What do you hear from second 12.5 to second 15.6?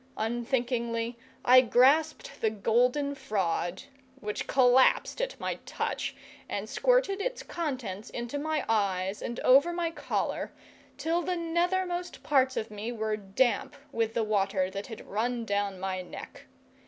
of me were damp with the water that had run